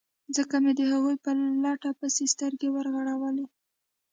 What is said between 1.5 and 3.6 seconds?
لټه پسې سترګې ور وغړولې.